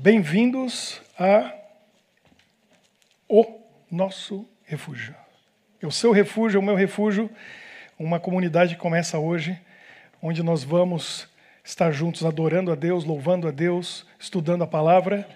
[0.00, 1.52] Bem-vindos a
[3.28, 3.44] o
[3.90, 5.12] nosso refúgio.
[5.82, 7.28] É o seu refúgio, é o meu refúgio,
[7.98, 9.58] uma comunidade que começa hoje,
[10.22, 11.28] onde nós vamos
[11.64, 15.28] estar juntos adorando a Deus, louvando a Deus, estudando a palavra.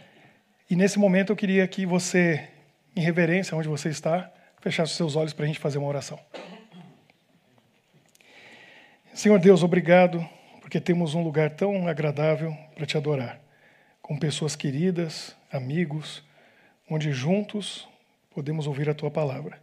[0.70, 2.48] E nesse momento eu queria que você,
[2.94, 6.20] em reverência onde você está, fechasse os seus olhos para a gente fazer uma oração.
[9.12, 10.24] Senhor Deus, obrigado,
[10.60, 13.41] porque temos um lugar tão agradável para te adorar
[14.02, 16.22] com pessoas queridas, amigos,
[16.90, 17.88] onde juntos
[18.30, 19.62] podemos ouvir a tua palavra.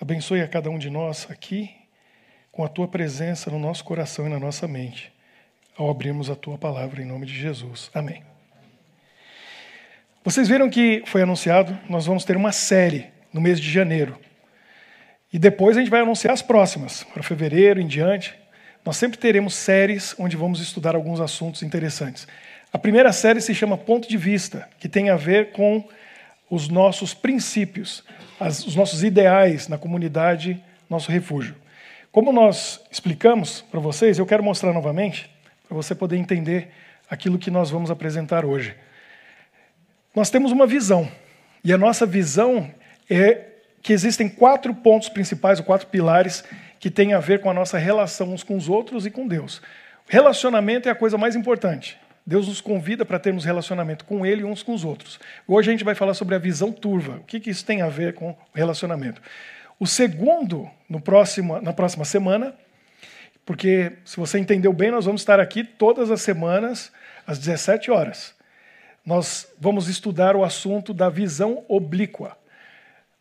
[0.00, 1.74] Abençoe a cada um de nós aqui
[2.52, 5.12] com a tua presença no nosso coração e na nossa mente,
[5.76, 7.90] ao abrirmos a tua palavra em nome de Jesus.
[7.92, 8.22] Amém.
[10.24, 14.18] Vocês viram que foi anunciado, nós vamos ter uma série no mês de janeiro.
[15.32, 18.34] E depois a gente vai anunciar as próximas, para fevereiro em diante.
[18.84, 22.26] Nós sempre teremos séries onde vamos estudar alguns assuntos interessantes.
[22.76, 25.82] A primeira série se chama Ponto de Vista, que tem a ver com
[26.50, 28.04] os nossos princípios,
[28.38, 31.54] as, os nossos ideais na comunidade, nosso refúgio.
[32.12, 35.30] Como nós explicamos para vocês, eu quero mostrar novamente,
[35.66, 36.68] para você poder entender
[37.08, 38.74] aquilo que nós vamos apresentar hoje.
[40.14, 41.10] Nós temos uma visão,
[41.64, 42.70] e a nossa visão
[43.08, 43.40] é
[43.80, 46.44] que existem quatro pontos principais, ou quatro pilares,
[46.78, 49.62] que têm a ver com a nossa relação uns com os outros e com Deus.
[50.06, 51.98] Relacionamento é a coisa mais importante.
[52.26, 55.20] Deus nos convida para termos relacionamento com Ele e uns com os outros.
[55.46, 57.18] Hoje a gente vai falar sobre a visão turva.
[57.18, 59.22] O que, que isso tem a ver com relacionamento?
[59.78, 62.52] O segundo, no próximo, na próxima semana,
[63.44, 66.90] porque se você entendeu bem, nós vamos estar aqui todas as semanas,
[67.24, 68.34] às 17 horas.
[69.04, 72.36] Nós vamos estudar o assunto da visão oblíqua.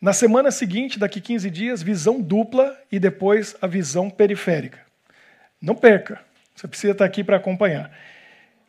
[0.02, 4.80] Na semana seguinte, daqui 15 dias, visão dupla e depois a visão periférica.
[5.62, 6.20] Não perca,
[6.56, 7.92] você precisa estar aqui para acompanhar.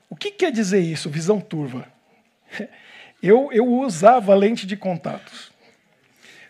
[0.08, 1.86] O que quer dizer isso, visão turva?
[3.22, 5.50] Eu, eu usava lente de contatos.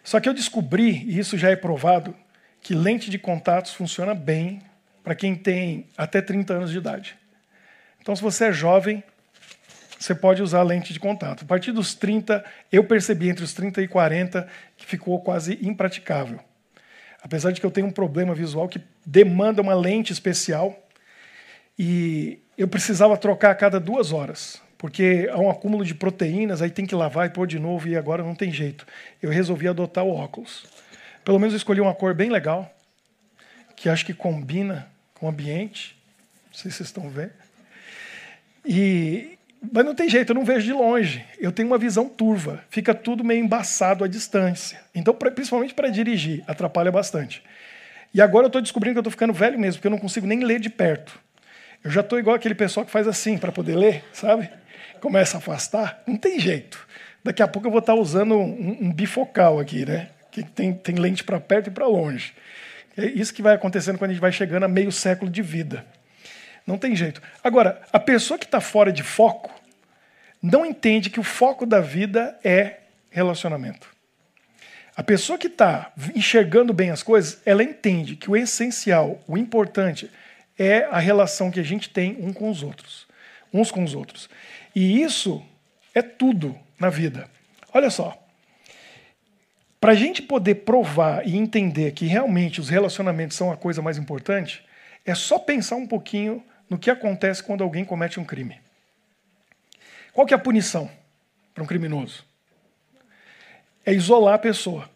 [0.03, 2.15] Só que eu descobri, e isso já é provado,
[2.61, 4.61] que lente de contatos funciona bem
[5.03, 7.17] para quem tem até 30 anos de idade.
[8.01, 9.03] Então, se você é jovem,
[9.99, 11.45] você pode usar lente de contato.
[11.45, 14.47] A partir dos 30, eu percebi entre os 30 e 40
[14.77, 16.41] que ficou quase impraticável.
[17.23, 20.77] Apesar de que eu tenho um problema visual que demanda uma lente especial,
[21.79, 26.71] e eu precisava trocar a cada duas horas, porque há um acúmulo de proteínas, aí
[26.71, 28.87] tem que lavar e pôr de novo, e agora não tem jeito.
[29.23, 30.65] Eu resolvi adotar o óculos.
[31.25, 32.73] Pelo menos eu escolhi uma cor bem legal,
[33.75, 35.97] que acho que combina com o ambiente.
[36.49, 37.33] Não sei se vocês estão vendo.
[38.65, 39.39] E,
[39.73, 41.25] mas não tem jeito, eu não vejo de longe.
[41.39, 44.81] Eu tenho uma visão turva, fica tudo meio embaçado à distância.
[44.95, 47.43] Então, principalmente para dirigir, atrapalha bastante.
[48.15, 50.27] E agora eu estou descobrindo que eu estou ficando velho mesmo, porque eu não consigo
[50.27, 51.26] nem ler de perto.
[51.87, 54.51] Eu já estou igual aquele pessoal que faz assim para poder ler, sabe?
[55.01, 56.03] Começa a afastar.
[56.05, 56.85] Não tem jeito.
[57.23, 60.09] Daqui a pouco eu vou estar tá usando um, um bifocal aqui, né?
[60.33, 62.35] Que tem, tem lente para perto e para longe.
[62.97, 65.87] É isso que vai acontecendo quando a gente vai chegando a meio século de vida.
[66.67, 67.23] Não tem jeito.
[67.45, 69.55] Agora, a pessoa que está fora de foco
[70.43, 72.81] não entende que o foco da vida é
[73.11, 73.87] relacionamento.
[74.97, 80.11] A pessoa que está enxergando bem as coisas, ela entende que o essencial, o importante,
[80.59, 83.07] é a relação que a gente tem um com os outros,
[83.53, 84.29] uns com os outros.
[84.75, 85.45] E isso
[85.95, 87.29] é tudo na vida.
[87.73, 88.23] Olha só.
[89.81, 93.99] Para a gente poder provar e entender que realmente os relacionamentos são a coisa mais
[93.99, 94.65] importante,
[95.05, 98.61] é só pensar um pouquinho no que acontece quando alguém comete um crime.
[100.13, 100.91] Qual que é a punição
[101.55, 102.25] para um criminoso?
[103.85, 104.91] É isolar a pessoa.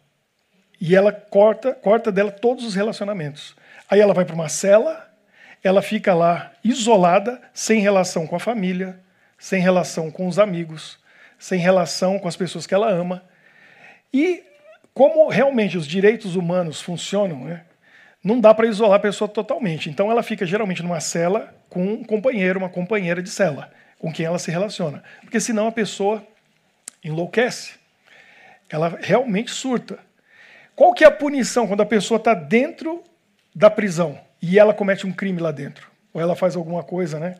[0.80, 3.54] E ela corta, corta dela todos os relacionamentos.
[3.88, 5.09] Aí ela vai para uma cela
[5.62, 8.98] ela fica lá isolada, sem relação com a família,
[9.38, 10.98] sem relação com os amigos,
[11.38, 13.22] sem relação com as pessoas que ela ama.
[14.12, 14.42] E
[14.94, 17.62] como realmente os direitos humanos funcionam, né,
[18.22, 19.88] não dá para isolar a pessoa totalmente.
[19.88, 24.26] Então ela fica geralmente numa cela com um companheiro, uma companheira de cela, com quem
[24.26, 25.02] ela se relaciona.
[25.20, 26.26] Porque senão a pessoa
[27.02, 27.74] enlouquece.
[28.68, 29.98] Ela realmente surta.
[30.76, 33.02] Qual que é a punição quando a pessoa está dentro
[33.54, 34.18] da prisão?
[34.40, 37.36] E ela comete um crime lá dentro, ou ela faz alguma coisa, né,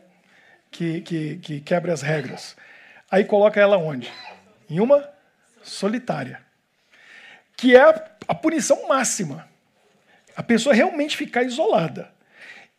[0.69, 2.55] que, que, que quebra as regras.
[3.09, 4.11] Aí coloca ela onde?
[4.69, 5.07] Em uma
[5.63, 6.39] solitária,
[7.57, 9.49] que é a, a punição máxima.
[10.35, 12.09] A pessoa realmente ficar isolada.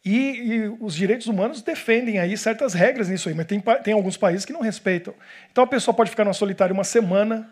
[0.04, 4.16] E, e, os direitos humanos defendem aí certas regras nisso aí, mas tem, tem alguns
[4.16, 5.14] países que não respeitam.
[5.50, 7.48] Então a pessoa pode ficar numa solitária uma semana,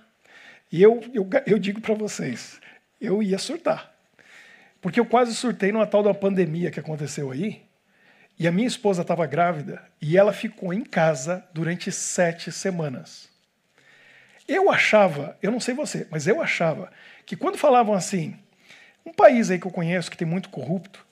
[0.73, 2.61] e eu, eu, eu digo para vocês,
[3.01, 3.90] eu ia surtar.
[4.81, 7.63] Porque eu quase surtei numa tal da pandemia que aconteceu aí.
[8.39, 13.29] E a minha esposa estava grávida e ela ficou em casa durante sete semanas.
[14.49, 16.91] Eu achava, eu não sei você, mas eu achava
[17.27, 18.37] que quando falavam assim,
[19.05, 21.07] um país aí que eu conheço que tem muito corrupto,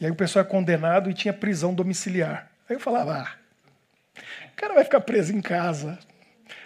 [0.00, 2.50] e aí o pessoal é condenado e tinha prisão domiciliar.
[2.68, 4.22] Aí eu falava, ah,
[4.52, 5.98] o cara vai ficar preso em casa,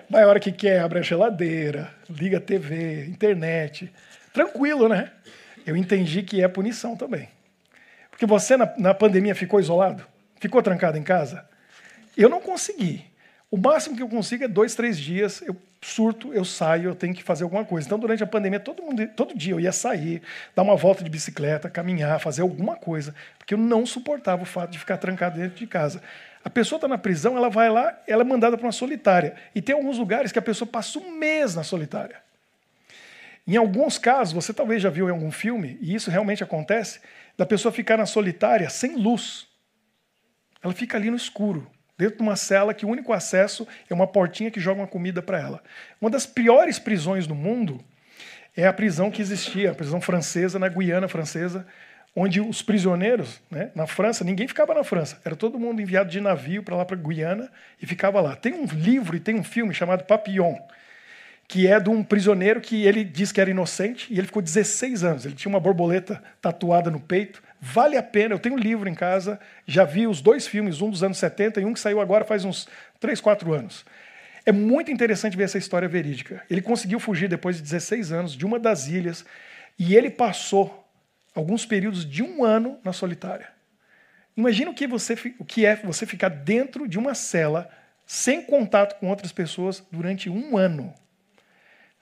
[0.08, 3.92] vai a hora que quer, abre a geladeira, liga a TV, internet.
[4.32, 5.10] Tranquilo, né?
[5.66, 7.28] Eu entendi que é punição também.
[8.10, 10.06] Porque você, na, na pandemia, ficou isolado?
[10.40, 11.44] Ficou trancado em casa?
[12.16, 13.04] Eu não consegui.
[13.50, 15.42] O máximo que eu consigo é dois, três dias.
[15.42, 17.86] Eu surto, eu saio, eu tenho que fazer alguma coisa.
[17.86, 20.22] Então, durante a pandemia, todo, mundo, todo dia eu ia sair,
[20.54, 24.70] dar uma volta de bicicleta, caminhar, fazer alguma coisa, porque eu não suportava o fato
[24.70, 26.02] de ficar trancado dentro de casa.
[26.44, 29.34] A pessoa está na prisão, ela vai lá, ela é mandada para uma solitária.
[29.54, 32.25] E tem alguns lugares que a pessoa passa um mês na solitária.
[33.46, 37.00] Em alguns casos, você talvez já viu em algum filme, e isso realmente acontece,
[37.37, 39.46] da pessoa ficar na solitária sem luz.
[40.62, 44.06] Ela fica ali no escuro, dentro de uma cela que o único acesso é uma
[44.06, 45.62] portinha que joga uma comida para ela.
[46.00, 47.84] Uma das piores prisões do mundo
[48.56, 51.66] é a prisão que existia, a prisão francesa, na Guiana Francesa,
[52.16, 56.19] onde os prisioneiros, né, na França, ninguém ficava na França, era todo mundo enviado de
[56.19, 58.34] navio para lá para Guiana e ficava lá.
[58.34, 60.56] Tem um livro e tem um filme chamado Papillon,
[61.48, 65.04] que é de um prisioneiro que ele diz que era inocente e ele ficou 16
[65.04, 65.25] anos.
[65.25, 67.43] Ele tinha uma borboleta tatuada no peito.
[67.60, 70.90] Vale a pena, eu tenho um livro em casa, já vi os dois filmes, um
[70.90, 72.69] dos anos 70 e um que saiu agora faz uns
[73.00, 73.84] 3, 4 anos.
[74.44, 76.43] É muito interessante ver essa história verídica.
[76.50, 79.25] Ele conseguiu fugir depois de 16 anos de uma das ilhas
[79.78, 80.84] e ele passou
[81.34, 83.48] alguns períodos de um ano na solitária.
[84.37, 87.70] Imagina o que, você, o que é você ficar dentro de uma cela
[88.04, 90.94] sem contato com outras pessoas durante um ano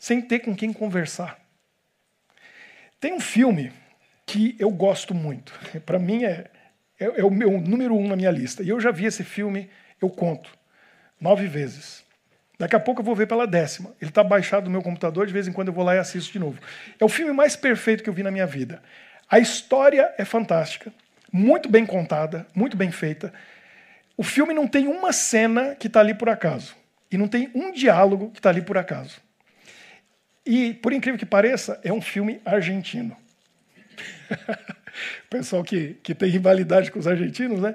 [0.05, 1.41] sem ter com quem conversar.
[3.01, 3.73] Tem um filme
[4.27, 5.59] que eu gosto muito.
[5.87, 6.45] Para mim é,
[7.01, 8.63] é, é, o meu número um na minha lista.
[8.63, 9.71] E eu já vi esse filme,
[10.03, 10.51] eu conto,
[11.19, 12.05] nove vezes.
[12.59, 13.95] Daqui a pouco eu vou ver pela décima.
[13.99, 16.35] Ele está baixado no meu computador, de vez em quando eu vou lá e assisto
[16.35, 16.61] de novo.
[17.01, 18.83] É o filme mais perfeito que eu vi na minha vida.
[19.31, 20.93] A história é fantástica,
[21.33, 23.33] muito bem contada, muito bem feita.
[24.19, 26.77] O filme não tem uma cena que está ali por acaso.
[27.11, 29.25] E não tem um diálogo que está ali por acaso.
[30.47, 33.17] E, por incrível que pareça, é um filme argentino.
[34.31, 37.75] o pessoal que, que tem rivalidade com os argentinos, né?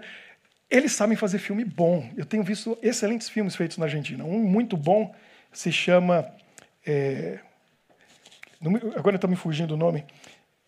[0.69, 2.07] Eles sabem fazer filme bom.
[2.15, 4.23] Eu tenho visto excelentes filmes feitos na Argentina.
[4.23, 5.13] Um muito bom
[5.51, 6.29] se chama.
[6.85, 7.39] É,
[8.95, 10.05] agora está me fugindo o nome.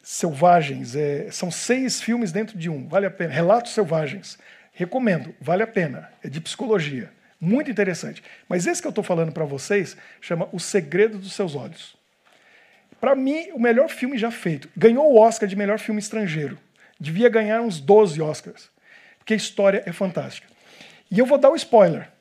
[0.01, 0.95] Selvagens.
[0.95, 2.87] É, são seis filmes dentro de um.
[2.87, 3.31] Vale a pena.
[3.31, 4.39] Relatos Selvagens.
[4.73, 5.35] Recomendo.
[5.39, 6.09] Vale a pena.
[6.23, 7.11] É de psicologia.
[7.41, 8.21] Muito interessante.
[8.47, 11.97] Mas esse que eu estou falando para vocês chama O Segredo dos Seus Olhos.
[12.99, 14.69] Para mim, o melhor filme já feito.
[14.77, 16.59] Ganhou o Oscar de melhor filme estrangeiro.
[16.99, 18.69] Devia ganhar uns 12 Oscars.
[19.17, 20.47] Porque a história é fantástica.
[21.09, 22.11] E eu vou dar o spoiler.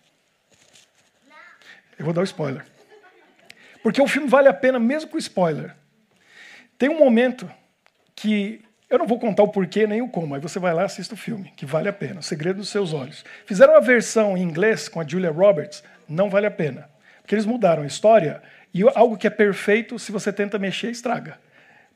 [1.98, 2.64] Eu vou dar o spoiler.
[3.82, 5.76] Porque o filme vale a pena mesmo com spoiler.
[6.78, 7.50] Tem um momento
[8.16, 10.84] que eu não vou contar o porquê nem o como, aí você vai lá e
[10.84, 12.18] assista o filme, que vale a pena.
[12.18, 13.24] O Segredo dos Seus Olhos.
[13.46, 16.90] Fizeram uma versão em inglês com a Julia Roberts, não vale a pena.
[17.22, 18.42] Porque eles mudaram a história
[18.74, 21.38] e algo que é perfeito, se você tenta mexer, estraga.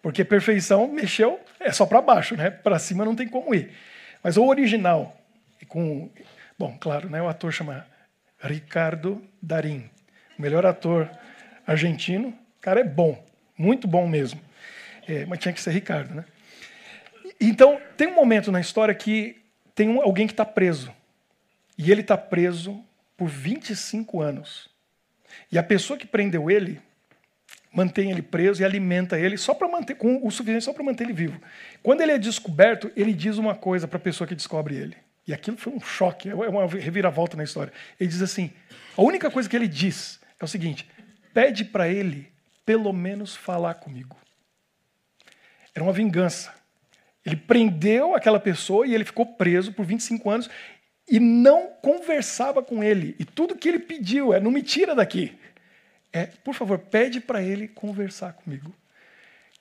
[0.00, 2.50] Porque perfeição, mexeu, é só para baixo, né?
[2.50, 3.73] Para cima não tem como ir.
[4.23, 5.17] Mas o original,
[5.67, 6.11] com.
[6.56, 7.20] Bom, claro, né?
[7.20, 7.85] o ator chama
[8.41, 9.91] Ricardo Darim.
[10.38, 11.11] O melhor ator
[11.67, 12.29] argentino.
[12.29, 13.20] O cara é bom,
[13.58, 14.41] muito bom mesmo.
[15.08, 16.24] É, mas tinha que ser Ricardo, né?
[17.41, 19.43] Então, tem um momento na história que
[19.74, 20.93] tem um, alguém que está preso.
[21.76, 22.82] E ele está preso
[23.17, 24.69] por 25 anos.
[25.50, 26.81] E a pessoa que prendeu ele
[27.72, 31.05] mantém ele preso e alimenta ele só para manter com o suficiente só para manter
[31.05, 31.41] ele vivo.
[31.82, 34.96] Quando ele é descoberto, ele diz uma coisa para a pessoa que descobre ele.
[35.26, 37.72] E aquilo foi um choque, é uma reviravolta na história.
[37.98, 38.53] Ele diz assim:
[38.96, 40.88] a única coisa que ele diz é o seguinte:
[41.32, 42.31] pede para ele
[42.64, 44.17] pelo menos falar comigo.
[45.74, 46.55] Era uma vingança.
[47.24, 50.50] Ele prendeu aquela pessoa e ele ficou preso por 25 anos
[51.08, 53.16] e não conversava com ele.
[53.19, 55.38] E tudo que ele pediu é: não me tira daqui.
[56.12, 58.72] É, por favor, pede para ele conversar comigo.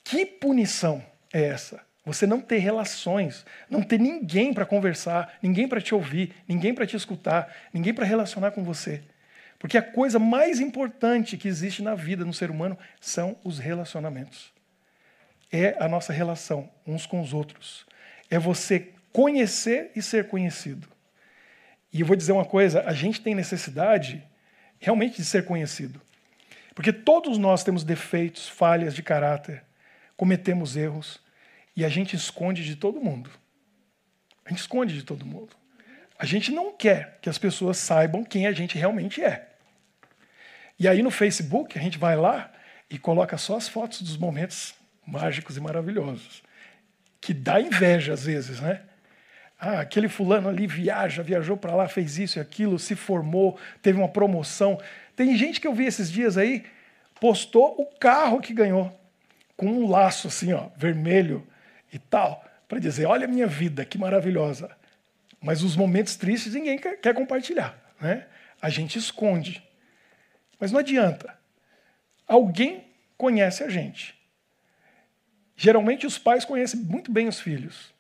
[0.03, 1.81] Que punição é essa?
[2.05, 6.85] Você não ter relações, não ter ninguém para conversar, ninguém para te ouvir, ninguém para
[6.85, 9.01] te escutar, ninguém para relacionar com você.
[9.57, 14.52] Porque a coisa mais importante que existe na vida no ser humano são os relacionamentos
[15.53, 17.85] é a nossa relação uns com os outros.
[18.29, 20.87] É você conhecer e ser conhecido.
[21.93, 24.23] E eu vou dizer uma coisa: a gente tem necessidade
[24.79, 26.01] realmente de ser conhecido.
[26.73, 29.63] Porque todos nós temos defeitos, falhas de caráter,
[30.17, 31.21] cometemos erros
[31.75, 33.29] e a gente esconde de todo mundo.
[34.43, 35.55] A gente esconde de todo mundo.
[36.17, 39.49] A gente não quer que as pessoas saibam quem a gente realmente é.
[40.79, 42.51] E aí no Facebook, a gente vai lá
[42.89, 44.73] e coloca só as fotos dos momentos
[45.05, 46.43] mágicos e maravilhosos.
[47.19, 48.81] Que dá inveja às vezes, né?
[49.59, 53.97] Ah, aquele fulano ali viaja, viajou para lá, fez isso e aquilo, se formou, teve
[53.97, 54.77] uma promoção.
[55.15, 56.65] Tem gente que eu vi esses dias aí,
[57.19, 58.93] postou o carro que ganhou,
[59.55, 61.47] com um laço assim, ó, vermelho
[61.93, 64.69] e tal, para dizer: olha a minha vida, que maravilhosa.
[65.39, 67.77] Mas os momentos tristes ninguém quer, compartilhar.
[68.01, 68.25] Né?
[68.61, 69.63] A gente esconde.
[70.59, 71.37] Mas não adianta.
[72.27, 72.85] Alguém
[73.17, 74.15] conhece a gente.
[75.55, 77.93] Geralmente os pais conhecem muito bem os filhos.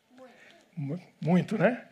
[1.21, 1.83] Muito, né?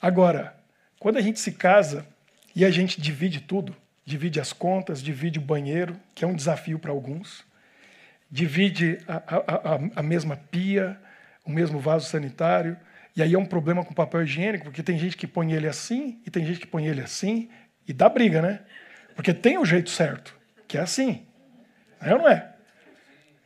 [0.00, 0.54] Agora,
[0.98, 2.06] quando a gente se casa
[2.54, 6.78] e a gente divide tudo, divide as contas, divide o banheiro, que é um desafio
[6.78, 7.44] para alguns,
[8.30, 10.98] divide a, a, a, a, mesma pia,
[11.44, 12.76] o mesmo vaso sanitário,
[13.16, 16.20] e aí é um problema com papel higiênico, porque tem gente que põe ele assim
[16.26, 17.48] e tem gente que põe ele assim,
[17.86, 18.60] e dá briga, né?
[19.14, 20.36] Porque tem o jeito certo,
[20.68, 21.26] que é assim.
[22.00, 22.49] É ou não é?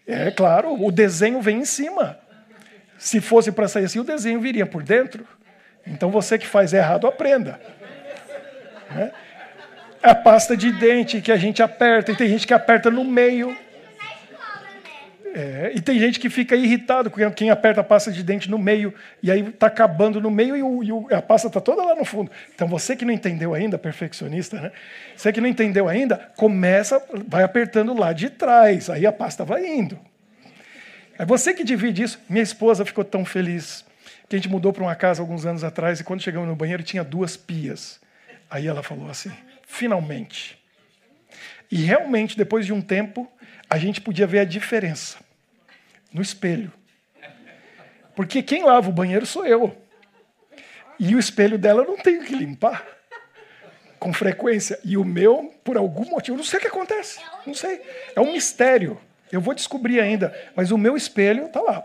[0.06, 2.18] É claro, o desenho vem em cima.
[2.98, 5.26] Se fosse para sair assim, o desenho viria por dentro.
[5.86, 7.60] Então você que faz errado, aprenda.
[8.96, 9.10] É?
[10.02, 13.56] A pasta de dente que a gente aperta, e tem gente que aperta no meio.
[15.36, 18.56] É, e tem gente que fica irritado com quem aperta a pasta de dente no
[18.56, 21.82] meio, e aí está acabando no meio e, o, e o, a pasta está toda
[21.82, 22.30] lá no fundo.
[22.54, 24.70] Então você que não entendeu ainda, perfeccionista, né?
[25.16, 29.66] Você que não entendeu ainda, começa, vai apertando lá de trás, aí a pasta vai
[29.66, 29.98] indo.
[31.18, 32.20] É você que divide isso.
[32.28, 33.84] Minha esposa ficou tão feliz
[34.28, 36.84] que a gente mudou para uma casa alguns anos atrás e quando chegamos no banheiro
[36.84, 38.00] tinha duas pias.
[38.48, 39.32] Aí ela falou assim:
[39.66, 40.56] finalmente.
[41.68, 43.28] E realmente, depois de um tempo,
[43.68, 45.23] a gente podia ver a diferença
[46.14, 46.72] no espelho.
[48.14, 49.76] Porque quem lava o banheiro sou eu.
[50.98, 52.86] E o espelho dela eu não tenho que limpar
[53.98, 54.78] com frequência.
[54.84, 57.20] E o meu, por algum motivo, não sei o que acontece.
[57.44, 57.82] Não sei.
[58.14, 59.00] É um mistério.
[59.32, 60.32] Eu vou descobrir ainda.
[60.54, 61.80] Mas o meu espelho está lá,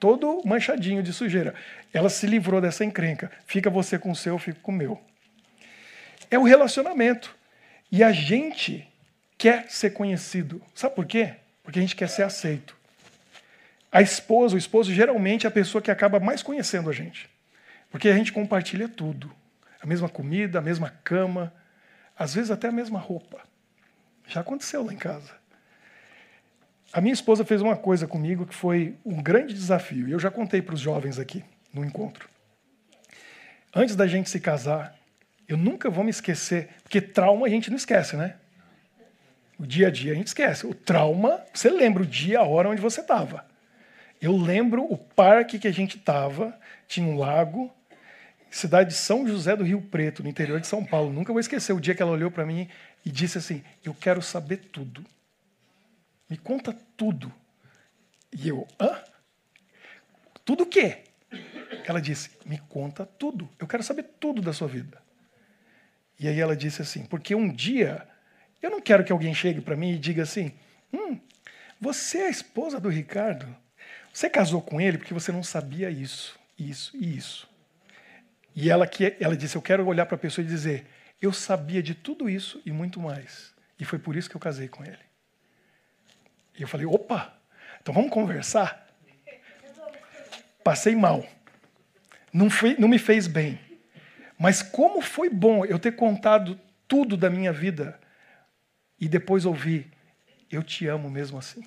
[0.00, 1.54] todo manchadinho de sujeira.
[1.92, 3.30] Ela se livrou dessa encrenca.
[3.46, 5.00] Fica você com o seu, eu fico com o meu.
[6.28, 7.36] É o relacionamento.
[7.92, 8.88] E a gente
[9.38, 10.60] quer ser conhecido.
[10.74, 11.34] Sabe por quê?
[11.62, 12.79] Porque a gente quer ser aceito.
[13.92, 17.28] A esposa, o esposo, geralmente é a pessoa que acaba mais conhecendo a gente.
[17.90, 19.32] Porque a gente compartilha tudo.
[19.82, 21.52] A mesma comida, a mesma cama,
[22.16, 23.40] às vezes até a mesma roupa.
[24.28, 25.32] Já aconteceu lá em casa.
[26.92, 30.30] A minha esposa fez uma coisa comigo que foi um grande desafio, e eu já
[30.30, 32.28] contei para os jovens aqui no encontro.
[33.74, 34.96] Antes da gente se casar,
[35.48, 38.36] eu nunca vou me esquecer, porque trauma a gente não esquece, né?
[39.58, 40.66] O dia a dia a gente esquece.
[40.66, 43.49] O trauma, você lembra o dia, a hora onde você estava.
[44.20, 47.72] Eu lembro o parque que a gente estava, tinha um lago,
[48.50, 51.12] cidade de São José do Rio Preto, no interior de São Paulo.
[51.12, 52.68] Nunca vou esquecer o dia que ela olhou para mim
[53.04, 55.04] e disse assim: Eu quero saber tudo.
[56.28, 57.32] Me conta tudo.
[58.30, 59.02] E eu, hã?
[60.44, 61.04] Tudo o quê?
[61.86, 63.48] Ela disse: Me conta tudo.
[63.58, 65.00] Eu quero saber tudo da sua vida.
[66.18, 68.06] E aí ela disse assim: Porque um dia
[68.60, 70.52] eu não quero que alguém chegue para mim e diga assim:
[70.92, 71.18] Hum,
[71.80, 73.56] você é a esposa do Ricardo?
[74.12, 77.48] Você casou com ele porque você não sabia isso, isso e isso.
[78.54, 80.86] E ela, que, ela disse: Eu quero olhar para a pessoa e dizer:
[81.20, 83.54] Eu sabia de tudo isso e muito mais.
[83.78, 85.10] E foi por isso que eu casei com ele.
[86.58, 87.34] E eu falei: opa,
[87.80, 88.86] então vamos conversar?
[90.62, 91.26] Passei mal.
[92.30, 93.58] Não, foi, não me fez bem.
[94.38, 97.98] Mas como foi bom eu ter contado tudo da minha vida
[99.00, 99.90] e depois ouvir:
[100.50, 101.64] Eu te amo mesmo assim.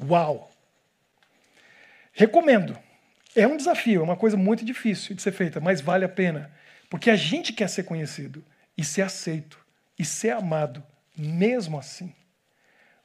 [0.00, 0.52] Uau!
[2.18, 2.76] Recomendo.
[3.36, 6.50] É um desafio, é uma coisa muito difícil de ser feita, mas vale a pena.
[6.90, 8.44] Porque a gente quer ser conhecido
[8.76, 9.56] e ser aceito
[9.96, 10.82] e ser amado,
[11.16, 12.12] mesmo assim.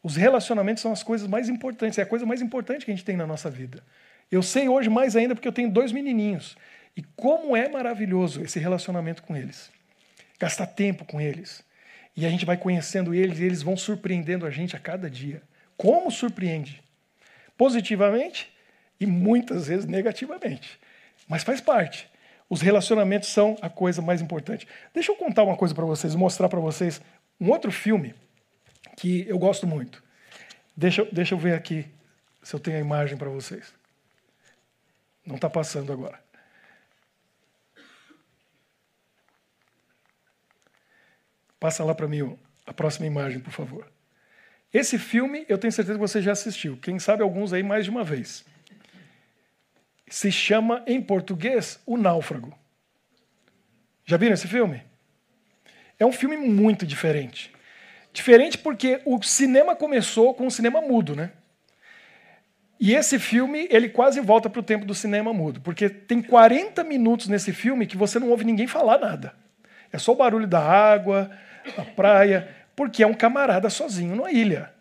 [0.02, 3.06] Os relacionamentos são as coisas mais importantes, é a coisa mais importante que a gente
[3.06, 3.84] tem na nossa vida.
[4.32, 6.58] Eu sei hoje mais ainda porque eu tenho dois menininhos.
[6.98, 9.72] E como é maravilhoso esse relacionamento com eles.
[10.40, 11.64] Gastar tempo com eles.
[12.18, 15.44] E a gente vai conhecendo eles e eles vão surpreendendo a gente a cada dia.
[15.78, 16.82] Como surpreende?
[17.56, 18.52] Positivamente
[19.04, 20.80] e muitas vezes negativamente.
[21.28, 22.10] Mas faz parte.
[22.50, 24.66] Os relacionamentos são a coisa mais importante.
[24.94, 27.02] Deixa eu contar uma coisa para vocês, mostrar para vocês
[27.40, 28.16] um outro filme
[28.96, 30.02] que eu gosto muito.
[30.76, 31.86] Deixa, deixa eu ver aqui
[32.42, 33.74] se eu tenho a imagem para vocês.
[35.26, 36.24] Não está passando agora.
[41.60, 43.92] Passa lá para mim a próxima imagem, por favor.
[44.74, 46.78] Esse filme eu tenho certeza que você já assistiu.
[46.78, 48.46] Quem sabe alguns aí mais de uma vez
[50.14, 52.54] se chama em português O Náufrago.
[54.06, 54.84] Já viram esse filme?
[55.98, 57.52] É um filme muito diferente.
[58.14, 61.32] Diferente porque o cinema começou com o cinema mudo, né?
[62.80, 66.84] E esse filme, ele quase volta para o tempo do cinema mudo, porque tem 40
[66.84, 69.34] minutos nesse filme que você não ouve ninguém falar nada.
[69.92, 71.32] É só o barulho da água,
[71.76, 74.72] da praia, porque é um camarada sozinho numa ilha.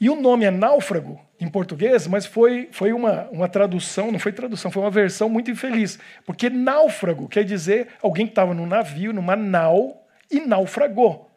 [0.00, 4.32] E o nome é Náufrago, em português, mas foi, foi uma, uma tradução, não foi
[4.32, 5.98] tradução, foi uma versão muito infeliz.
[6.24, 11.30] Porque náufrago quer dizer alguém que estava num navio, numa nau, e naufragou.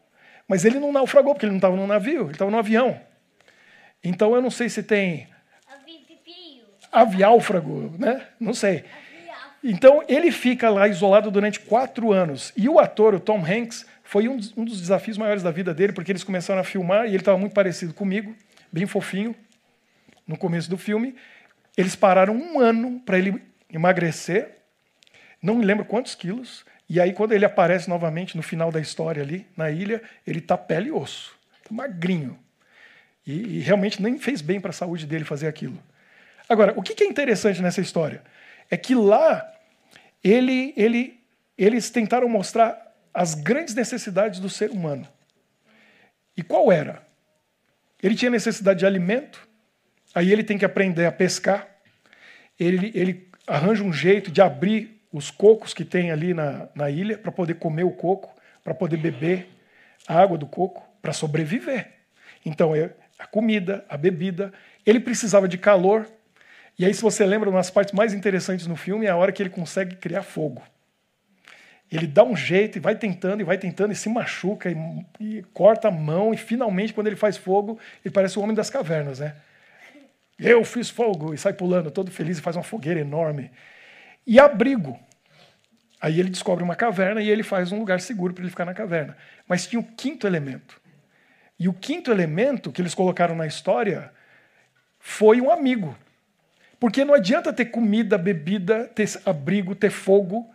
[0.48, 3.00] Mas ele não naufragou, porque ele não estava num navio, ele estava num avião.
[4.04, 5.28] Então eu não sei se tem.
[6.92, 8.26] Aviálfrago, né?
[8.40, 8.86] Não sei.
[9.62, 12.54] Então ele fica lá isolado durante quatro anos.
[12.56, 15.92] E o ator, o Tom Hanks, foi um, um dos desafios maiores da vida dele,
[15.92, 18.34] porque eles começaram a filmar e ele estava muito parecido comigo,
[18.72, 19.36] bem fofinho
[20.28, 21.16] no começo do filme.
[21.76, 23.42] Eles pararam um ano para ele
[23.72, 24.58] emagrecer,
[25.42, 26.66] não me lembro quantos quilos.
[26.90, 30.58] E aí, quando ele aparece novamente no final da história ali, na ilha, ele tá
[30.58, 32.38] pele e osso, tá magrinho.
[33.26, 35.78] E, e realmente nem fez bem para a saúde dele fazer aquilo.
[36.48, 38.24] Agora, o que é interessante nessa história?
[38.70, 39.54] É que lá
[40.24, 41.20] ele, ele,
[41.58, 45.08] eles tentaram mostrar as grandes necessidades do ser humano.
[46.36, 47.06] E qual era?
[48.02, 49.47] Ele tinha necessidade de alimento,
[50.18, 51.68] Aí ele tem que aprender a pescar.
[52.60, 57.20] Ele, ele arranja um jeito de abrir os cocos que tem ali na, na ilha
[57.20, 59.48] para poder comer o coco, para poder beber
[60.08, 61.92] a água do coco, para sobreviver.
[62.44, 64.52] Então, é a comida, a bebida.
[64.84, 66.08] Ele precisava de calor.
[66.80, 69.32] E aí, se você lembra, uma das partes mais interessantes no filme é a hora
[69.32, 70.64] que ele consegue criar fogo.
[71.92, 74.78] Ele dá um jeito e vai tentando, e vai tentando, e se machuca, e,
[75.20, 78.72] e corta a mão, e finalmente, quando ele faz fogo, ele parece o homem das
[78.72, 79.36] cavernas, né?
[80.40, 83.52] Eu fiz fogo e sai pulando todo feliz e faz uma fogueira enorme.
[84.26, 85.00] E abrigo.
[86.00, 88.74] Aí ele descobre uma caverna e ele faz um lugar seguro para ele ficar na
[88.74, 89.18] caverna.
[89.48, 90.80] Mas tinha o quinto elemento.
[91.60, 94.12] E o quinto elemento que eles colocaram na história
[95.00, 95.98] foi um amigo.
[96.80, 100.54] Porque não adianta ter comida, bebida, ter abrigo, ter fogo.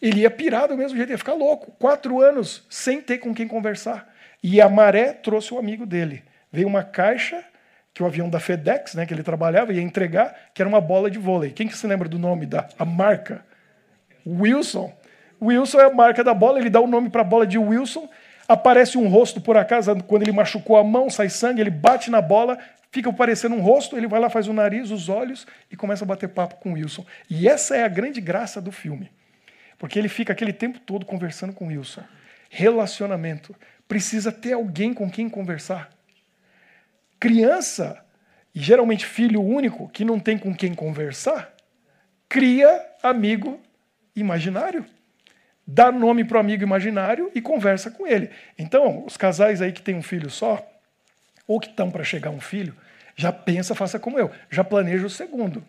[0.00, 1.72] Ele ia pirar do mesmo jeito, ia ficar louco.
[1.72, 4.14] Quatro anos sem ter com quem conversar.
[4.40, 6.22] E a maré trouxe o amigo dele.
[6.52, 7.44] Veio uma caixa
[7.92, 11.10] que o avião da FedEx, né, que ele trabalhava, ia entregar, que era uma bola
[11.10, 11.50] de vôlei.
[11.50, 13.44] Quem que se lembra do nome da a marca?
[14.26, 14.92] Wilson.
[15.42, 18.08] Wilson é a marca da bola, ele dá o nome para a bola de Wilson.
[18.46, 22.20] Aparece um rosto por acaso, quando ele machucou a mão, sai sangue, ele bate na
[22.20, 22.58] bola,
[22.90, 26.06] fica parecendo um rosto, ele vai lá, faz o nariz, os olhos e começa a
[26.06, 27.04] bater papo com Wilson.
[27.28, 29.10] E essa é a grande graça do filme.
[29.78, 32.02] Porque ele fica aquele tempo todo conversando com Wilson.
[32.50, 33.54] Relacionamento.
[33.88, 35.90] Precisa ter alguém com quem conversar.
[37.20, 38.02] Criança,
[38.54, 41.54] e geralmente filho único, que não tem com quem conversar,
[42.28, 43.60] cria amigo
[44.16, 44.86] imaginário.
[45.66, 48.30] Dá nome para o amigo imaginário e conversa com ele.
[48.58, 50.66] Então, os casais aí que têm um filho só,
[51.46, 52.74] ou que estão para chegar um filho,
[53.14, 55.62] já pensa, faça como eu, já planeja o segundo.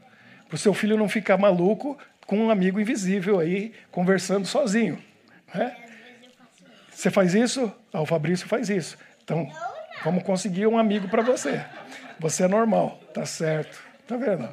[0.47, 4.97] Para o seu filho não ficar maluco com um amigo invisível aí conversando sozinho.
[5.53, 5.75] Né?
[6.89, 7.71] Você faz isso?
[7.91, 8.97] Ah, o Fabrício faz isso.
[9.23, 9.51] Então,
[10.03, 11.63] Vamos conseguir um amigo para você.
[12.19, 13.79] Você é normal, tá certo.
[14.07, 14.49] Tá vendo?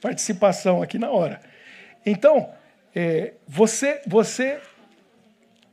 [0.00, 1.40] Participação aqui na hora.
[2.04, 2.52] Então,
[2.94, 4.60] é, você, você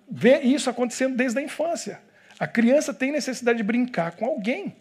[0.10, 1.99] vê isso acontecendo desde a infância.
[2.39, 4.75] A criança tem necessidade de brincar com alguém.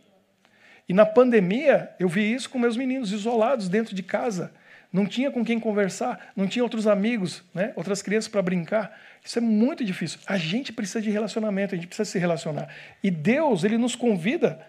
[0.88, 4.52] E na pandemia, eu vi isso com meus meninos isolados dentro de casa.
[4.92, 7.72] Não tinha com quem conversar, não tinha outros amigos, né?
[7.76, 8.98] outras crianças para brincar.
[9.22, 10.18] Isso é muito difícil.
[10.26, 12.68] A gente precisa de relacionamento, a gente precisa se relacionar.
[13.02, 14.64] E Deus, ele nos convida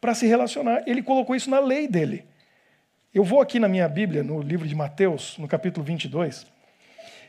[0.00, 0.82] para se relacionar.
[0.86, 2.24] Ele colocou isso na lei dele.
[3.14, 6.46] Eu vou aqui na minha Bíblia, no livro de Mateus, no capítulo 22,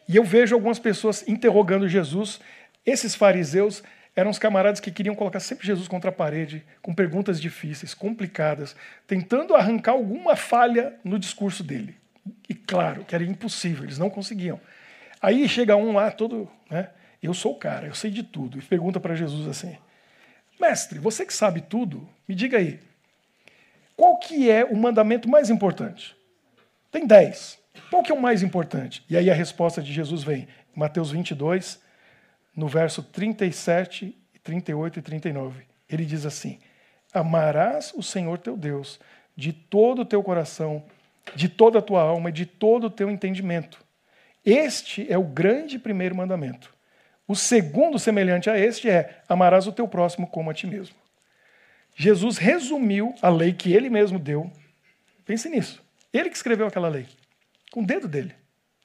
[0.07, 2.39] e eu vejo algumas pessoas interrogando Jesus.
[2.85, 3.83] Esses fariseus
[4.15, 8.75] eram os camaradas que queriam colocar sempre Jesus contra a parede, com perguntas difíceis, complicadas,
[9.07, 11.95] tentando arrancar alguma falha no discurso dele.
[12.47, 14.59] E claro que era impossível, eles não conseguiam.
[15.21, 16.89] Aí chega um lá, todo, né?
[17.21, 18.57] Eu sou o cara, eu sei de tudo.
[18.57, 19.77] E pergunta para Jesus assim:
[20.59, 22.79] Mestre, você que sabe tudo, me diga aí,
[23.95, 26.15] qual que é o mandamento mais importante?
[26.91, 27.57] Tem dez.
[27.89, 29.03] Qual que é o mais importante?
[29.09, 31.81] E aí a resposta de Jesus vem, em Mateus 22,
[32.55, 35.63] no verso 37, 38 e 39.
[35.89, 36.59] Ele diz assim:
[37.13, 38.99] Amarás o Senhor teu Deus
[39.35, 40.83] de todo o teu coração,
[41.35, 43.83] de toda a tua alma e de todo o teu entendimento.
[44.45, 46.73] Este é o grande primeiro mandamento.
[47.27, 50.95] O segundo, semelhante a este, é: amarás o teu próximo como a ti mesmo.
[51.95, 54.51] Jesus resumiu a lei que ele mesmo deu.
[55.25, 55.81] Pense nisso.
[56.11, 57.07] Ele que escreveu aquela lei,
[57.71, 58.35] com o dedo dele.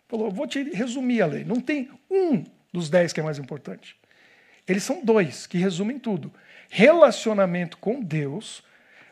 [0.09, 1.45] Falou: vou te resumir a lei.
[1.45, 3.97] Não tem um dos dez que é mais importante.
[4.67, 6.33] Eles são dois que resumem tudo:
[6.69, 8.63] relacionamento com Deus,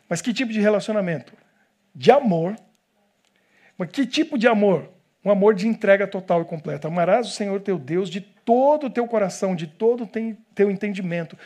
[0.08, 1.32] mas que tipo de relacionamento?
[1.94, 2.56] De amor.
[3.76, 4.90] Mas que tipo de amor?
[5.24, 6.88] Um amor de entrega total e completa.
[6.88, 10.10] Amarás o Senhor teu Deus de todo o teu coração, de todo o
[10.54, 11.36] teu entendimento,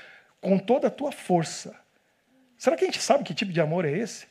[0.40, 1.74] com toda a tua força.
[2.58, 4.26] Será que a gente sabe que tipo de amor é esse?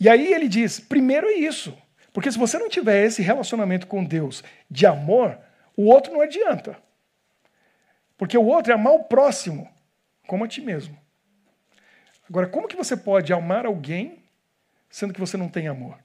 [0.00, 1.76] E aí ele diz: primeiro é isso.
[2.12, 5.38] Porque se você não tiver esse relacionamento com Deus de amor,
[5.76, 6.76] o outro não adianta.
[8.16, 9.68] Porque o outro é amar o próximo
[10.26, 10.98] como a ti mesmo.
[12.28, 14.22] Agora, como que você pode amar alguém
[14.90, 15.98] sendo que você não tem amor?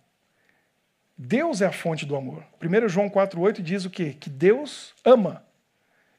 [1.17, 2.43] Deus é a fonte do amor.
[2.61, 4.15] 1 João 4,8 diz o quê?
[4.19, 5.45] Que Deus ama.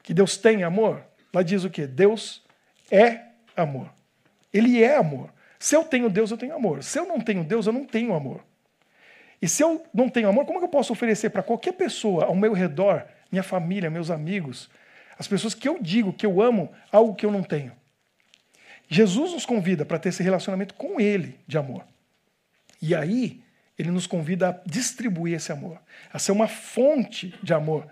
[0.01, 1.03] Que Deus tem amor.
[1.33, 1.85] Lá diz o quê?
[1.85, 2.43] Deus
[2.89, 3.21] é
[3.55, 3.91] amor.
[4.53, 5.33] Ele é amor.
[5.59, 6.83] Se eu tenho Deus, eu tenho amor.
[6.83, 8.41] Se eu não tenho Deus, eu não tenho amor.
[9.41, 12.25] E se eu não tenho amor, como é que eu posso oferecer para qualquer pessoa
[12.25, 14.69] ao meu redor, minha família, meus amigos,
[15.19, 17.73] as pessoas que eu digo que eu amo, algo que eu não tenho?
[18.87, 21.83] Jesus nos convida para ter esse relacionamento com Ele de amor.
[22.81, 23.41] E aí,
[23.77, 25.79] Ele nos convida a distribuir esse amor,
[26.11, 27.87] a ser uma fonte de amor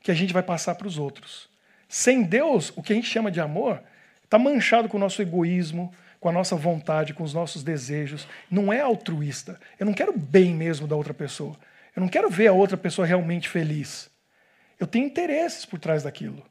[0.00, 1.48] que a gente vai passar para os outros.
[1.88, 3.82] Sem Deus, o que a gente chama de amor
[4.24, 8.26] está manchado com o nosso egoísmo, com a nossa vontade, com os nossos desejos.
[8.50, 9.60] Não é altruísta.
[9.78, 11.56] Eu não quero bem mesmo da outra pessoa.
[11.94, 14.10] Eu não quero ver a outra pessoa realmente feliz.
[14.78, 16.44] Eu tenho interesses por trás daquilo.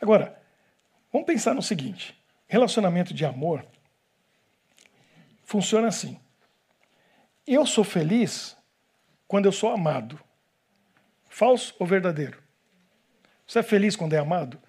[0.00, 0.40] Agora,
[1.12, 3.64] vamos pensar no seguinte: relacionamento de amor
[5.44, 6.18] funciona assim.
[7.46, 8.56] Eu sou feliz
[9.28, 10.18] quando eu sou amado.
[11.28, 12.42] Falso ou verdadeiro?
[13.46, 14.60] Você é feliz quando é amado?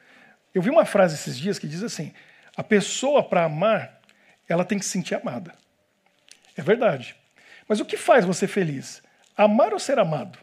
[0.54, 2.14] Eu vi uma frase esses dias que diz assim:
[2.56, 4.02] a pessoa, para amar,
[4.48, 5.54] ela tem que se sentir amada.
[6.56, 7.16] É verdade.
[7.68, 9.02] Mas o que faz você feliz?
[9.36, 10.40] Amar ou ser amado?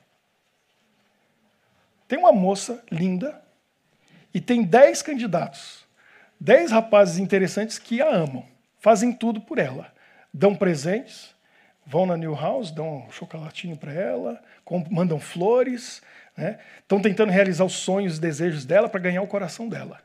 [2.07, 3.43] Tem uma moça linda
[4.35, 5.85] e tem dez candidatos.
[6.39, 8.47] Dez rapazes interessantes que a amam.
[8.79, 9.93] Fazem tudo por ela.
[10.35, 11.32] Dão presentes,
[11.87, 14.43] vão na New House, dão um chocolatinho para ela,
[14.91, 16.03] mandam flores,
[16.81, 17.05] estão né?
[17.05, 20.01] tentando realizar os sonhos e desejos dela para ganhar o coração dela.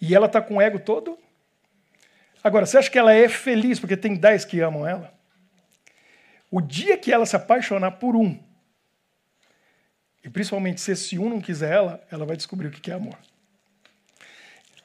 [0.00, 1.18] E ela está com o ego todo
[2.42, 5.12] Agora, você acha que ela é feliz porque tem dez que amam ela?
[6.50, 8.38] O dia que ela se apaixonar por um,
[10.24, 13.18] e principalmente se esse um não quiser ela, ela vai descobrir o que é amor.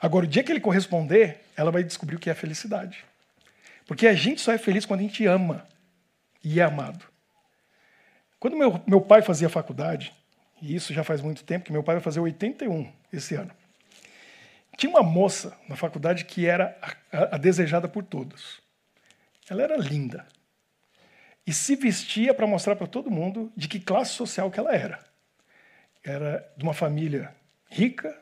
[0.02, 3.06] Agora, o dia que ele corresponder, ela vai descobrir o que é felicidade.
[3.86, 5.66] Porque a gente só é feliz quando a gente ama
[6.44, 7.06] e é amado.
[8.40, 10.14] Quando meu, meu pai fazia faculdade,
[10.62, 13.52] e isso já faz muito tempo, que meu pai vai fazer 81 esse ano.
[14.78, 16.78] Tinha uma moça na faculdade que era
[17.12, 18.62] a, a, desejada por todos.
[19.50, 20.28] Ela era linda.
[21.46, 25.04] E se vestia para mostrar para todo mundo de que classe social que ela era.
[26.04, 27.36] Era de uma família
[27.70, 28.18] rica,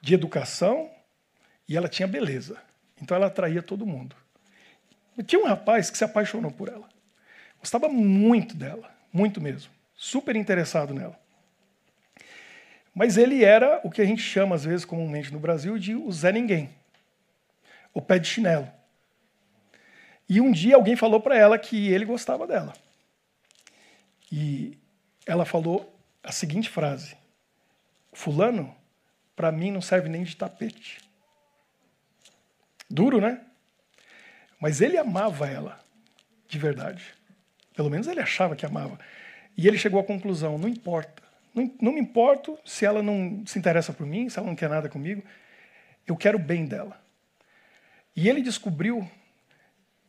[0.00, 0.90] de educação,
[1.68, 2.60] e ela tinha beleza.
[3.00, 4.16] Então ela atraía todo mundo.
[5.22, 6.88] Tinha um rapaz que se apaixonou por ela.
[7.58, 9.70] Gostava muito dela, muito mesmo.
[9.94, 11.18] Super interessado nela.
[12.94, 16.10] Mas ele era o que a gente chama, às vezes, comumente no Brasil, de o
[16.10, 16.70] Zé Ninguém,
[17.94, 18.70] o pé de chinelo.
[20.28, 22.72] E um dia alguém falou para ela que ele gostava dela.
[24.30, 24.78] E
[25.26, 27.16] ela falou a seguinte frase:
[28.12, 28.74] Fulano,
[29.34, 31.00] para mim não serve nem de tapete.
[32.88, 33.40] Duro, né?
[34.60, 35.80] Mas ele amava ela,
[36.46, 37.02] de verdade.
[37.74, 38.98] Pelo menos ele achava que amava.
[39.56, 41.20] E ele chegou à conclusão: não importa
[41.54, 44.68] não, não me importo se ela não se interessa por mim, se ela não quer
[44.68, 45.22] nada comigo.
[46.06, 47.00] Eu quero o bem dela.
[48.14, 49.08] E ele descobriu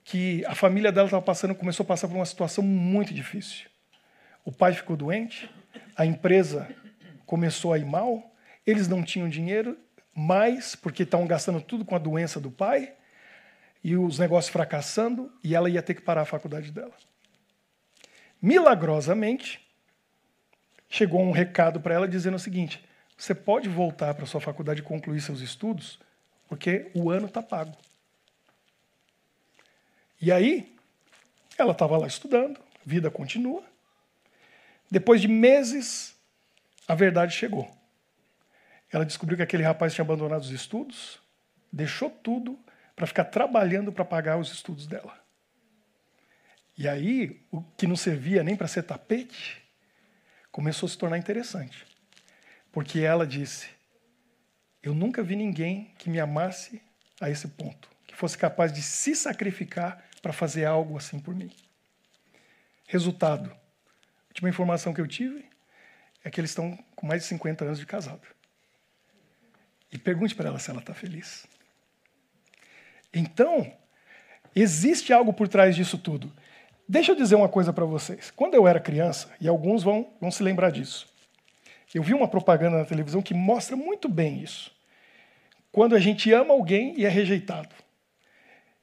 [0.03, 3.69] que a família dela estava passando, começou a passar por uma situação muito difícil.
[4.43, 5.49] O pai ficou doente,
[5.95, 6.67] a empresa
[7.25, 8.33] começou a ir mal,
[8.65, 9.77] eles não tinham dinheiro
[10.13, 12.93] mais, porque estavam gastando tudo com a doença do pai,
[13.83, 16.93] e os negócios fracassando, e ela ia ter que parar a faculdade dela.
[18.41, 19.59] Milagrosamente,
[20.89, 22.83] chegou um recado para ela dizendo o seguinte:
[23.17, 25.99] você pode voltar para sua faculdade e concluir seus estudos,
[26.47, 27.75] porque o ano está pago.
[30.19, 30.75] E aí,
[31.57, 33.63] ela estava lá estudando, vida continua.
[34.89, 36.15] Depois de meses,
[36.87, 37.69] a verdade chegou.
[38.91, 41.19] Ela descobriu que aquele rapaz tinha abandonado os estudos,
[41.71, 42.59] deixou tudo
[43.01, 45.19] para ficar trabalhando para pagar os estudos dela.
[46.77, 49.59] E aí, o que não servia nem para ser tapete,
[50.51, 51.83] começou a se tornar interessante.
[52.71, 53.69] Porque ela disse:
[54.83, 56.79] Eu nunca vi ninguém que me amasse
[57.19, 61.51] a esse ponto, que fosse capaz de se sacrificar para fazer algo assim por mim.
[62.85, 65.43] Resultado: a última informação que eu tive
[66.23, 68.27] é que eles estão com mais de 50 anos de casado.
[69.91, 71.47] E pergunte para ela se ela está feliz.
[73.13, 73.71] Então,
[74.56, 76.32] existe algo por trás disso tudo.
[76.88, 78.32] Deixa eu dizer uma coisa para vocês.
[78.32, 81.08] Quando eu era criança, e alguns vão, vão se lembrar disso,
[81.93, 84.71] eu vi uma propaganda na televisão que mostra muito bem isso.
[85.71, 87.74] Quando a gente ama alguém e é rejeitado.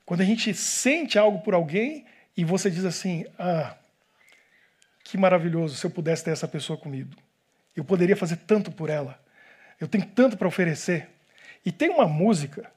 [0.05, 3.77] Quando a gente sente algo por alguém e você diz assim: Ah,
[5.05, 7.15] que maravilhoso se eu pudesse ter essa pessoa comigo.
[7.77, 9.19] Eu poderia fazer tanto por ela.
[9.81, 11.09] Eu tenho tanto para oferecer.
[11.65, 12.71] E tem uma música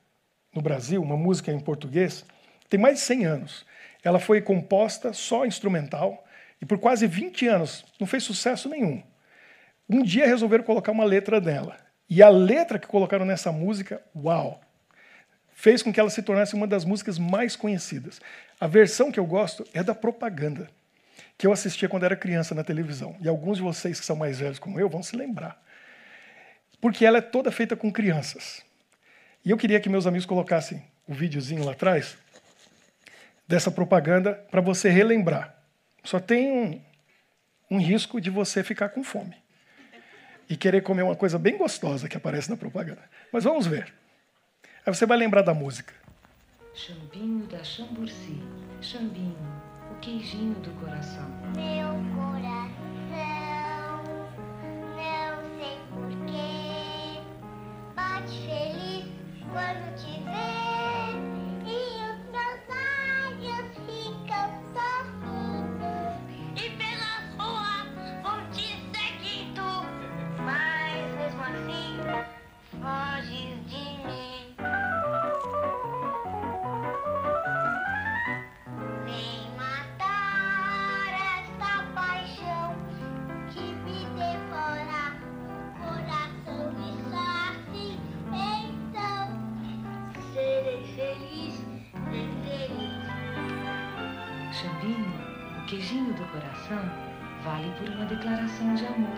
[0.54, 2.26] no Brasil, uma música em português,
[2.70, 3.66] tem mais de 100 anos.
[4.04, 6.26] Ela foi composta só instrumental
[6.62, 9.02] e por quase 20 anos não fez sucesso nenhum.
[9.90, 11.78] Um dia resolveram colocar uma letra dela.
[12.10, 14.62] E a letra que colocaram nessa música, uau!
[15.54, 18.20] Fez com que ela se tornasse uma das músicas mais conhecidas.
[18.60, 20.70] A versão que eu gosto é da propaganda,
[21.38, 23.16] que eu assistia quando era criança na televisão.
[23.22, 25.62] E alguns de vocês que são mais velhos como eu vão se lembrar.
[26.80, 28.64] Porque ela é toda feita com crianças.
[29.44, 32.18] E eu queria que meus amigos colocassem o videozinho lá atrás
[33.48, 35.56] dessa propaganda para você relembrar.
[36.04, 36.82] Só tem um,
[37.70, 39.36] um risco de você ficar com fome
[40.50, 43.02] e querer comer uma coisa bem gostosa que aparece na propaganda.
[43.32, 43.94] Mas vamos ver.
[44.86, 45.94] Aí você vai lembrar da música.
[46.74, 48.42] Chambinho da Chamburci,
[48.82, 49.38] chambinho,
[49.92, 51.30] o queijinho do coração.
[51.56, 52.21] Meu
[59.52, 60.61] quando te vê
[95.92, 96.82] o queijinho do coração,
[97.44, 99.18] vale por uma declaração de amor.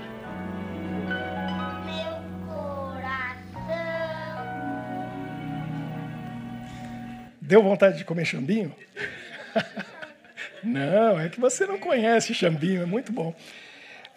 [1.85, 3.63] Meu coração.
[7.39, 8.75] Deu vontade de comer chambinho?
[10.63, 13.35] não, é que você não conhece chambinho, é muito bom.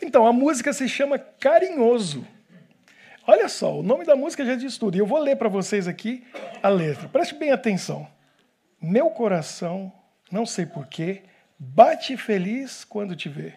[0.00, 2.26] Então, a música se chama Carinhoso.
[3.26, 4.96] Olha só, o nome da música já diz tudo.
[4.96, 6.24] E eu vou ler para vocês aqui
[6.62, 7.08] a letra.
[7.08, 8.08] Preste bem atenção.
[8.80, 9.92] Meu coração,
[10.30, 11.22] não sei porquê,
[11.58, 13.54] bate feliz quando te vê.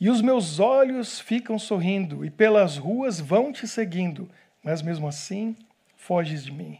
[0.00, 4.30] E os meus olhos ficam sorrindo, e pelas ruas vão te seguindo,
[4.62, 5.56] mas mesmo assim
[5.96, 6.78] foges de mim.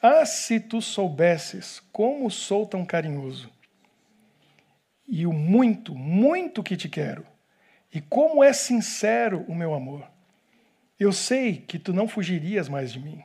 [0.00, 3.50] Ah, se tu soubesses como sou tão carinhoso,
[5.06, 7.26] e o muito, muito que te quero,
[7.92, 10.10] e como é sincero o meu amor.
[10.98, 13.22] Eu sei que tu não fugirias mais de mim.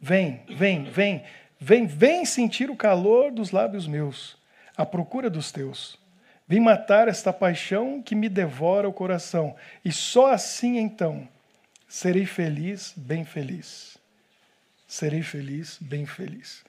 [0.00, 1.22] Vem, vem, vem,
[1.60, 4.36] vem, vem sentir o calor dos lábios meus,
[4.76, 5.98] à procura dos teus.
[6.46, 11.26] Vem matar esta paixão que me devora o coração, e só assim então
[11.88, 13.96] serei feliz, bem feliz.
[14.86, 16.64] Serei feliz, bem feliz.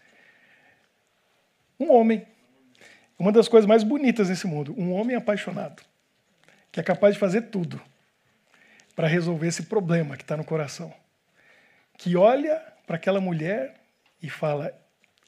[1.80, 2.26] Um homem,
[3.20, 5.84] uma das coisas mais bonitas nesse mundo, um homem apaixonado,
[6.72, 7.82] que é capaz de fazer tudo
[8.96, 10.94] para resolver esse problema que está no coração.
[11.98, 13.76] Que olha para aquela mulher
[14.22, 14.74] e fala: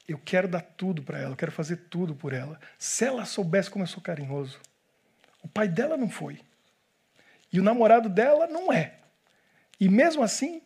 [0.08, 2.58] Eu quero dar tudo para ela, eu quero fazer tudo por ela.
[2.78, 4.58] Se ela soubesse como eu sou carinhoso.
[5.42, 6.40] O pai dela não foi.
[7.52, 8.94] E o namorado dela não é.
[9.78, 10.62] E mesmo assim,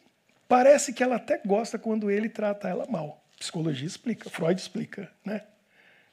[0.49, 3.23] parece que ela até gosta quando ele trata ela mal.
[3.39, 5.43] Psicologia explica, Freud explica, né?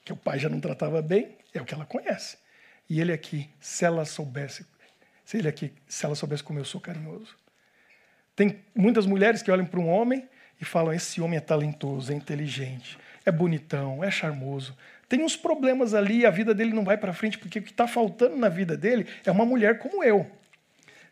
[0.03, 2.37] Que o pai já não tratava bem, é o que ela conhece.
[2.89, 4.65] E ele aqui, se ela soubesse,
[5.23, 7.37] se ele aqui, se ela soubesse como eu sou carinhoso.
[8.35, 10.27] Tem muitas mulheres que olham para um homem
[10.59, 12.97] e falam: esse homem é talentoso, é inteligente,
[13.29, 14.75] é bonitão, é charmoso.
[15.07, 17.87] Tem uns problemas ali, a vida dele não vai para frente, porque o que está
[17.87, 20.29] faltando na vida dele é uma mulher como eu.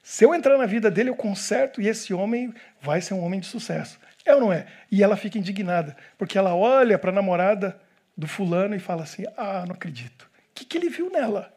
[0.04, 3.40] Se eu entrar na vida dele, eu conserto e esse homem vai ser um homem
[3.40, 4.00] de sucesso.
[4.26, 4.68] É ou não é?
[4.92, 7.80] E ela fica indignada, porque ela olha para a namorada
[8.16, 10.24] do fulano e fala assim: Ah, não acredito.
[10.24, 11.54] O que, que ele viu nela?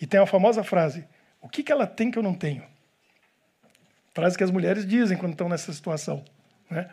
[0.00, 1.04] E tem a famosa frase:
[1.40, 2.64] O que, que ela tem que eu não tenho?
[4.14, 6.24] Frase que as mulheres dizem quando estão nessa situação.
[6.70, 6.88] Né?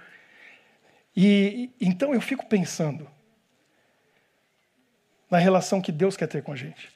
[1.15, 3.09] E então eu fico pensando
[5.29, 6.91] na relação que Deus quer ter com a gente.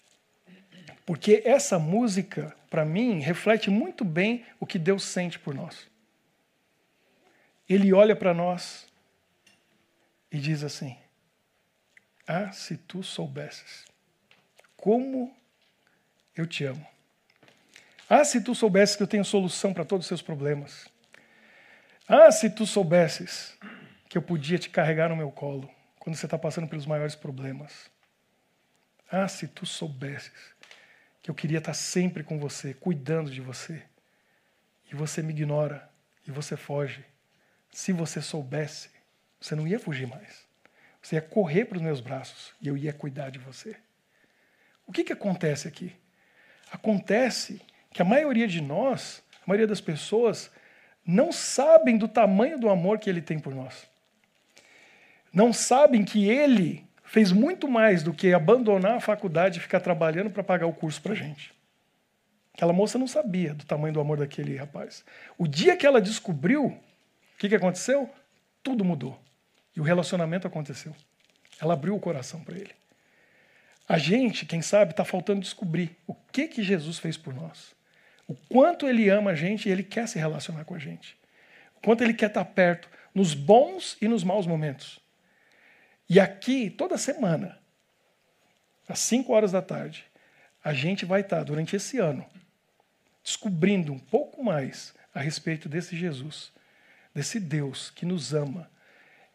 [1.06, 5.88] Porque essa música, para mim, reflete muito bem o que Deus sente por nós.
[7.70, 8.88] Ele olha para nós
[10.32, 10.98] e diz assim:
[12.28, 13.86] Ah, se tu soubesses
[14.76, 15.36] como
[16.36, 16.86] eu te amo.
[18.10, 20.88] Ah, se tu soubesses que eu tenho solução para todos os seus problemas.
[22.08, 23.58] Ah, se tu soubesses
[24.10, 27.90] que eu podia te carregar no meu colo quando você está passando pelos maiores problemas.
[29.10, 30.56] Ah, se tu soubesses
[31.22, 33.84] que eu queria estar sempre com você, cuidando de você,
[34.92, 35.90] e você me ignora
[36.26, 37.04] e você foge.
[37.72, 38.90] Se você soubesse,
[39.40, 40.46] você não ia fugir mais.
[41.02, 43.76] Você ia correr para os meus braços e eu ia cuidar de você.
[44.86, 45.94] O que, que acontece aqui?
[46.72, 50.50] Acontece que a maioria de nós, a maioria das pessoas,
[51.06, 53.88] não sabem do tamanho do amor que ele tem por nós.
[55.38, 60.32] Não sabem que ele fez muito mais do que abandonar a faculdade e ficar trabalhando
[60.32, 61.54] para pagar o curso para a gente.
[62.56, 65.06] Aquela moça não sabia do tamanho do amor daquele rapaz.
[65.38, 68.10] O dia que ela descobriu, o que, que aconteceu?
[68.64, 69.16] Tudo mudou.
[69.76, 70.96] E o relacionamento aconteceu.
[71.62, 72.74] Ela abriu o coração para ele.
[73.88, 77.76] A gente, quem sabe, está faltando descobrir o que, que Jesus fez por nós.
[78.28, 81.16] O quanto ele ama a gente e ele quer se relacionar com a gente.
[81.76, 85.06] O quanto ele quer estar tá perto, nos bons e nos maus momentos.
[86.10, 87.60] E aqui, toda semana,
[88.88, 90.06] às 5 horas da tarde,
[90.64, 92.26] a gente vai estar, durante esse ano,
[93.24, 96.52] descobrindo um pouco mais a respeito desse Jesus,
[97.14, 98.70] desse Deus que nos ama,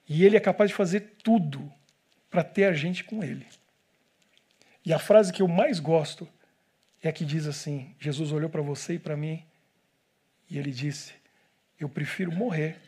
[0.09, 1.73] e ele é capaz de fazer tudo
[2.31, 3.47] para ter a gente com ele.
[4.85, 6.29] E a frase que eu mais gosto
[7.03, 9.45] é a que diz assim: Jesus olhou para você e para mim
[10.49, 11.15] e ele disse:
[11.79, 12.81] Eu prefiro morrer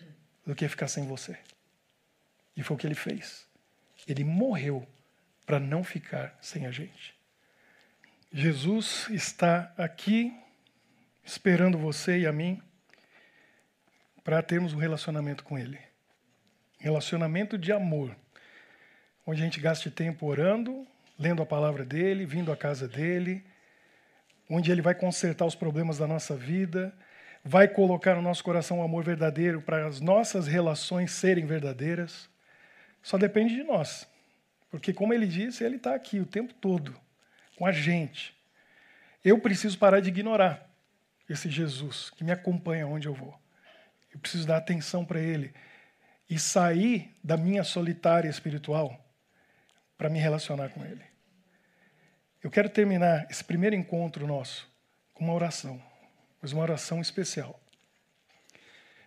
[0.46, 1.38] do que ficar sem você.
[2.56, 3.46] E foi o que ele fez.
[4.06, 4.86] Ele morreu
[5.46, 7.14] para não ficar sem a gente.
[8.32, 10.36] Jesus está aqui
[11.24, 12.60] esperando você e a mim
[14.22, 15.78] para termos um relacionamento com Ele.
[16.78, 18.14] Relacionamento de amor,
[19.26, 20.86] onde a gente gaste tempo orando,
[21.18, 23.44] lendo a palavra dele, vindo à casa dele,
[24.48, 26.92] onde ele vai consertar os problemas da nossa vida,
[27.44, 32.28] vai colocar no nosso coração um amor verdadeiro para as nossas relações serem verdadeiras.
[33.04, 34.08] Só depende de nós.
[34.70, 36.98] Porque, como ele disse, ele está aqui o tempo todo,
[37.56, 38.34] com a gente.
[39.22, 40.68] Eu preciso parar de ignorar
[41.28, 43.38] esse Jesus que me acompanha onde eu vou.
[44.12, 45.54] Eu preciso dar atenção para ele
[46.28, 48.98] e sair da minha solitária espiritual
[49.98, 51.04] para me relacionar com Ele.
[52.42, 54.68] Eu quero terminar esse primeiro encontro nosso
[55.12, 55.80] com uma oração,
[56.40, 57.60] mas uma oração especial.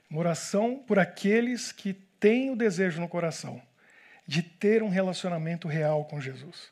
[0.10, 3.62] Uma oração por aqueles que têm o desejo no coração
[4.28, 6.72] de ter um relacionamento real com Jesus,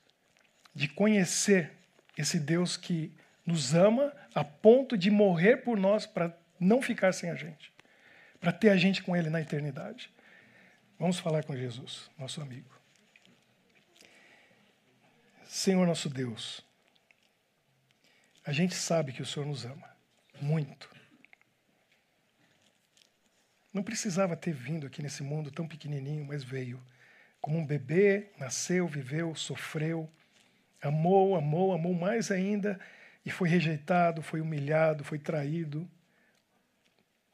[0.73, 1.71] de conhecer
[2.17, 3.11] esse Deus que
[3.45, 7.71] nos ama a ponto de morrer por nós para não ficar sem a gente,
[8.39, 10.13] para ter a gente com Ele na eternidade.
[10.99, 12.69] Vamos falar com Jesus, nosso amigo.
[15.47, 16.61] Senhor nosso Deus,
[18.45, 19.89] a gente sabe que o Senhor nos ama
[20.41, 20.93] muito.
[23.73, 26.81] Não precisava ter vindo aqui nesse mundo tão pequenininho, mas veio.
[27.45, 30.11] Como um bebê, nasceu, viveu, sofreu,
[30.81, 32.79] amou, amou, amou mais ainda
[33.23, 35.87] e foi rejeitado, foi humilhado, foi traído,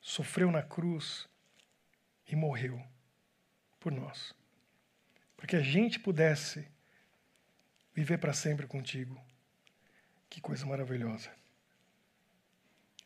[0.02, 1.30] sofreu na cruz
[2.28, 2.86] e morreu
[3.80, 4.36] por nós.
[5.38, 6.68] Para que a gente pudesse
[7.96, 9.18] viver para sempre contigo.
[10.30, 11.32] Que coisa maravilhosa.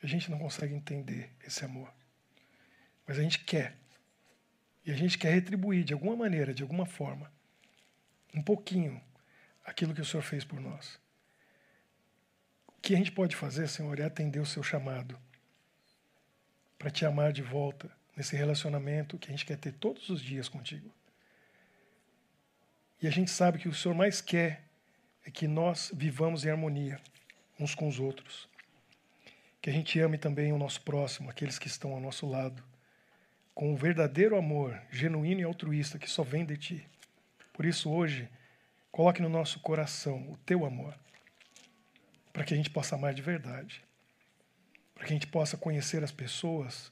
[0.02, 1.94] A gente não consegue entender esse amor.
[3.06, 3.78] Mas a gente quer.
[4.86, 7.32] E a gente quer retribuir de alguma maneira, de alguma forma,
[8.34, 9.02] um pouquinho
[9.66, 11.00] aquilo que o Senhor fez por nós.
[12.68, 15.20] O que a gente pode fazer, Senhor, é atender o seu chamado
[16.78, 20.48] para te amar de volta nesse relacionamento que a gente quer ter todos os dias
[20.48, 20.94] contigo.
[23.02, 24.64] E a gente sabe que o Senhor mais quer
[25.26, 27.02] é que nós vivamos em harmonia
[27.60, 28.48] uns com os outros.
[29.62, 32.64] Que a gente ame também o nosso próximo, aqueles que estão ao nosso lado,
[33.56, 36.90] com um verdadeiro amor, genuíno e altruísta que só vem de ti.
[37.54, 38.30] Por isso, hoje,
[38.92, 40.94] coloque no nosso coração o teu amor,
[42.34, 43.82] para que a gente possa amar de verdade,
[44.94, 46.92] para que a gente possa conhecer as pessoas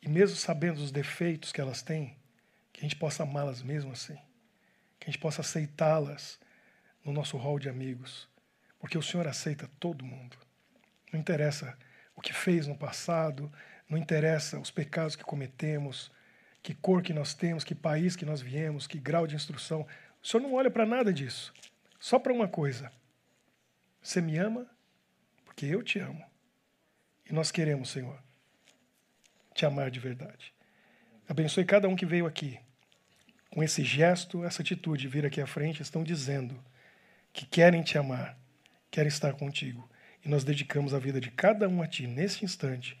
[0.00, 2.16] e mesmo sabendo os defeitos que elas têm,
[2.72, 4.16] que a gente possa amá-las mesmo assim.
[5.00, 6.38] Que a gente possa aceitá-las
[7.04, 8.28] no nosso hall de amigos.
[8.78, 10.36] Porque o Senhor aceita todo mundo.
[11.12, 11.76] Não interessa
[12.14, 13.52] o que fez no passado,
[13.88, 16.10] não interessa os pecados que cometemos,
[16.62, 19.86] que cor que nós temos, que país que nós viemos, que grau de instrução.
[20.22, 21.52] O Senhor não olha para nada disso.
[21.98, 22.92] Só para uma coisa.
[24.02, 24.66] Você me ama
[25.44, 26.24] porque eu te amo.
[27.28, 28.22] E nós queremos, Senhor,
[29.54, 30.52] te amar de verdade.
[31.28, 32.58] Abençoe cada um que veio aqui.
[33.50, 36.62] Com esse gesto, essa atitude, vir aqui à frente, estão dizendo
[37.32, 38.38] que querem te amar,
[38.90, 39.88] querem estar contigo.
[40.24, 43.00] e nós dedicamos a vida de cada um a Ti nesse instante,